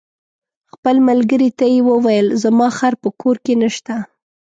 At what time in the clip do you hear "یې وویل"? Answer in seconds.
1.73-2.27